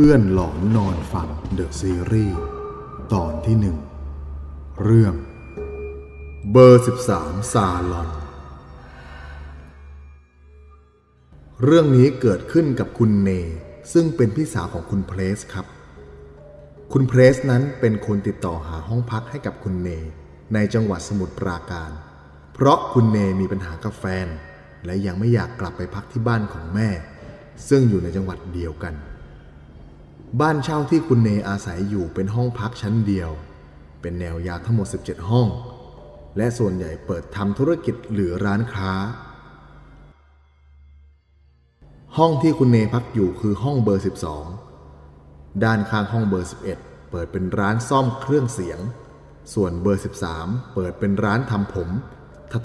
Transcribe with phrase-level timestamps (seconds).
[0.00, 2.40] พื่อนหลอนนอนฟังเดอะซีรีส์
[3.12, 3.76] ตอนที่หนึ่ง
[4.82, 5.14] เรื่อง
[6.50, 6.84] เบอร์
[7.14, 8.10] 13 ซาลอน
[11.64, 13.30] เรื่องนี้เกิดขึ้นกับคุณเน
[13.92, 15.66] ซึ่งเป็นพี่สาวของคุณเพรสครับ
[16.92, 19.88] คุณเพรสนั้นเป็นคนติดต่อหาห้องพักให้กับคุณเน
[20.54, 21.90] ในจังหวัดสมุทรปราการ
[22.54, 24.26] เพราะคุณเนมีปัญหากับแฟน
[24.84, 26.88] และยังไม่อยากกลับไปพักที่บ้านของแม่
[27.68, 28.96] ซึ่งอยู่ในจังหวัดเดียวกัน
[30.40, 33.30] บ้านเช่าที่คุณเนอาศัยอยู่เป็นห้องพักชั้นเดียว
[34.00, 35.48] เป็นแนวยาวทั้งหมด 17 ห้อง
[36.36, 38.92] และส่วนใหญ่เปิดทำธุรกิจหรือร้านค้า
[42.16, 44.04] ห้องที่คุณเนพักอยู่คือห้องเบอร์
[44.82, 46.48] 12 ด้านข้างห้องเบอร์
[46.78, 48.78] 11 เปิดเป็นร้านซ่อมเครื่องเสียง
[49.54, 50.02] ส่วนเบอร์
[50.36, 51.88] 13 เปิดเป็นร้านทำผม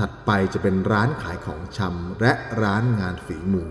[0.00, 2.32] ถัดไปจะเป็นร้านขายของชำและ
[2.62, 3.68] ร้านงานฝีมือ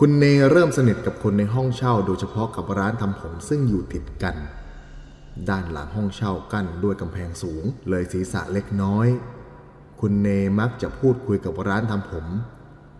[0.00, 4.36] คุณเนเริ่มสนิทกับคนในห้องเช่า โดยเฉพาะกับร้านทำผมซึ่งอยู่ติดกัน
[5.48, 9.06] ด้านหลังห้องเช่ากั้นด้วยกำแพงสูง เลยศีรษะเล็กน้อย
[10.00, 10.28] คุณเน
[10.60, 12.26] มักจะพูดคุยกับร้านทำผม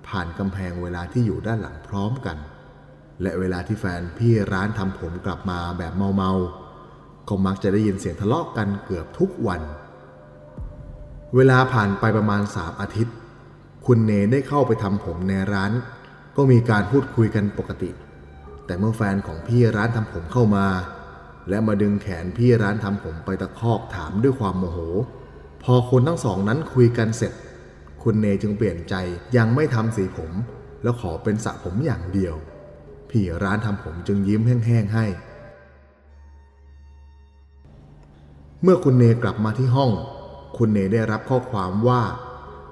[0.06, 2.36] ผ่านกำแพงเวลาที่อยู่ด้านหลังพร้อมกัน
[3.22, 9.62] และเวลาที่แฟนพี่ร้านทำผมกลับมาแบบเมาๆก็มักจะได้ยินเสียงทะเลาะกันเกือบทุกวัน
[11.34, 13.14] เวลาผ่านไปประมาณสามอาทิตย์
[13.86, 15.72] คุณเนได้เข้าไปทำผมในร้าน
[16.36, 17.90] ก็มีการพูดคุยกันปกติ
[18.66, 20.66] แต่เมื่อแฟนของพี่ร้านทำผมเข้ามา
[21.48, 24.78] และมาดึงแขนพี่ร้านทำผมไปตะคอกถามด้วยความโมโห
[25.62, 27.32] พอคนทั้งสองนั้นคุยกันเสร็จ
[28.02, 28.94] คุณเนจึงเปลี่ยนใจ
[29.36, 30.32] ยังไม่ทำสีผม
[30.82, 32.34] แล้วขอเป็นสระผมอย่างเดียว
[33.10, 35.06] พี่ร้านทำผมจึงยิ้มแห้งๆให้
[38.62, 39.90] เมื่อคุณเนกลับมาที่ห้อง
[40.56, 42.02] คุณเนได้รับข้อความว่า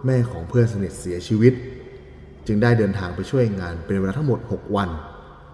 [0.05, 1.55] แม่ของเพื่อนสนิทเสียชีวิต
[2.47, 4.91] จึงได้เดินทางไปช่วยงานเป็นเวลาทั้งหมด 6 วัน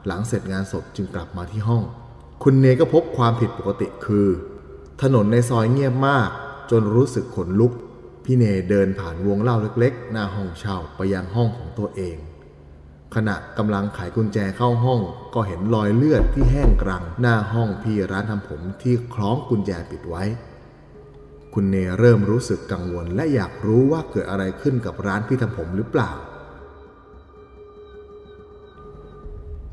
[0.07, 1.83] หลังเสร็จงานศพจึงกลับมาที่ห้อง
[2.43, 4.29] คุณเนก็พบความผิดปกติคือ
[5.03, 6.29] ถนนในซอยเงียบมาก
[6.71, 7.73] จนรู้สึกขนลุก
[8.25, 12.17] พี่เนเดินผ่านวงเล่าเล็กๆ หน้าห้องเช่าไปยังห้องของตัวเอง
[13.15, 15.01] ขณะกำลังไขกุญแจเข้าห้อง
[15.35, 20.25] ก็เห็นรอยเลือดที่แห้งกรัง หน้าห้องพี่ร้านทำผมที่คล้องกุญแจปิดไว้
[21.55, 26.11] คุณเนเริ่มรู้สึกกังวลและอยากรู้ว่าเกิดอะไรขึ้นกับร้านพี่ทำผมหรือเปล่า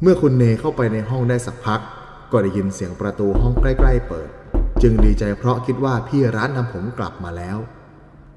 [0.01, 1.81] เมื่อคุณเนเข้าไปในห้องได้สักพัก
[2.31, 4.29] ก็ได้ยินเสียงประตูห้องใกล้ ๆ เปิด
[4.81, 7.57] จึงดีใจเพราะคิดว่าพี่ร้านทำผมกลับมาแล้ว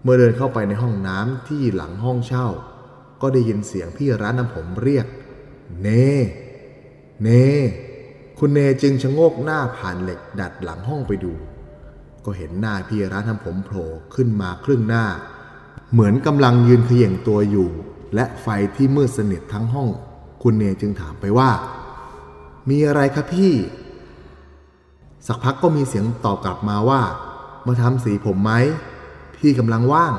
[0.03, 2.47] เมื่อเดินเข้าไปในห้องน้ำที่หลังห้องเช่า
[3.23, 5.07] ก็ได้ยินเสียงพี่ร้านทำผมเรียก
[5.83, 5.89] เน
[7.23, 7.29] เน
[8.39, 11.33] คุณเนจึงชะโงกหน้าผ่านเหล็กดัดหลังห้องไปดู
[12.25, 15.05] ก็เห็นหน้าพี่ร้านทำผมโผล่ขึ้นมาครึ่งหน้า
[15.93, 17.69] เหมือนกำลังยืนเขย่งตัวอยู่
[18.15, 18.47] และไฟ
[18.77, 19.89] ที่มืดสนิททั้งห้อง
[20.43, 21.50] คุณเนจึงถามไปว่า
[22.71, 23.53] มีอะไรครับพี่
[25.26, 27.00] สักพักก็มีเสียงตอบกลับมาว่า
[27.66, 28.53] มาทำสีผมไหม
[29.37, 30.15] พี่กำลังว่าง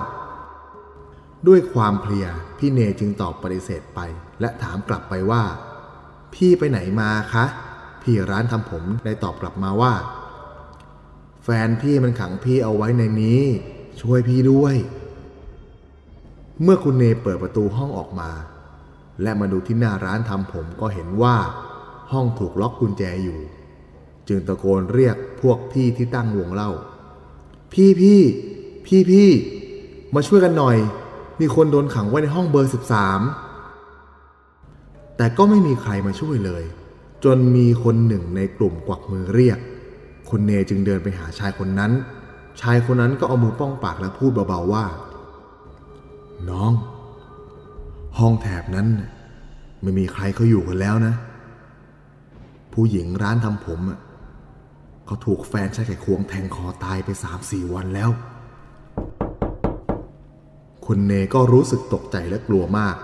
[1.47, 2.27] ด้วยความเพลีย
[2.57, 3.99] พี่เนจึงตอบปฏิเสธไป
[4.39, 5.43] และถามกลับไปว่า
[6.33, 7.45] พี่ไปไหนมาคะ
[8.03, 9.93] พี่ร้านทำผมได้ตอบกลับมาว่า
[11.43, 13.41] แฟนพี่มันขังพี่เอาไว้ในนี้
[14.01, 14.75] ช่วยพี่ด้วย
[16.63, 18.29] เมื่อคุณเนเปิดประตูห้องออกมา
[19.21, 21.35] และมาดูที่หน้าร้านทำผมก็เห็นว่า
[22.11, 23.39] ห้องถูกล็อกกุญแจอยู่
[24.27, 26.71] จึงตะโกนเรียกพวกพี่ที่ตั้งวงเล่า
[27.73, 28.21] พี่พี่
[28.85, 29.29] พี่พี่
[30.15, 30.77] มาช่วยกันหน่อย
[31.39, 32.71] มีคนโดนขังไว้ในห้องเบอร์
[33.73, 36.63] 13 แต่ก็ไม่มีใครมาช่วยเลย
[37.23, 39.59] จนมีคนหนึ่งในกลุ่มกวักมือเรียก
[40.29, 41.91] คุณเนจึงเดินไปหาชายคนนั้น
[42.61, 44.85] ชายคนนั้นก็เอามือป้องปากและพูดเบาๆว่า
[46.49, 46.71] น้อง
[48.19, 48.87] ห้องแถบนั้น
[49.81, 51.13] ไม่มีใครเขาอยู่กันแล้วนะ
[52.73, 53.99] ผู้หญิงร้านทำผมอะ
[55.05, 58.09] เขาถูกแฟนใช้ไขควงแทงคอตายไปสามสี่วันแล้ว
[60.85, 62.95] คุณเนก็รู้สึกตกใจและกลัวมาก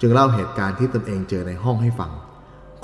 [0.00, 2.12] จึงเล่าเหตุการณ์ที่ตนเองเจอในห้องให้ฟัง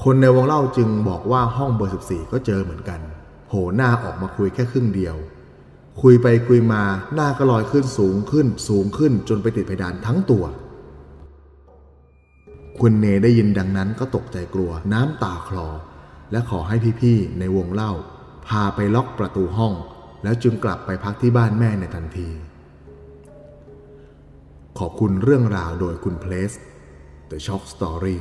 [0.02, 3.00] คนในวงเล่าจึงบอกว่าห้องเบอร์ 14 ก็เจอเหมือนกัน
[3.46, 5.16] โผล่หน้าออกมาคุยแค่ครึ่งเดียว
[6.02, 6.82] คุยไปคุยมา
[7.14, 10.44] หน้าก็ลอยขึ้นสูงขึ้นสูงขึ้นจนไปติดเพดานทั้งตัว
[12.80, 15.68] คุณเนได้ยินดังนั้นก็ตกใจกลัวน้ำตาคลอ
[16.32, 17.92] และขอให้พี่ๆในวงเล่า
[18.48, 19.74] พาไปล็อกประตูห้อง
[20.22, 22.28] แล้วจึงกลับไปพักที่บ้านแม่ในทันที
[24.78, 26.52] ขอบคุณเรื่องราวโดยคุณเพลส
[27.30, 28.18] The Shock Story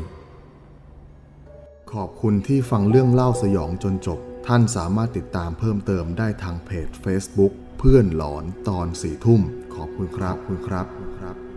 [1.94, 9.42] ขอบคุณที่ฟังเรื่องเล่าสยองจนจบ ท่านสามารถติดตามเพิ่มเติมได้ทางเพจ Facebook เพื่อนหลอนตอนสี่ทุ่ม
[9.76, 11.49] ขอบคุณครับคุณครับคุณครับ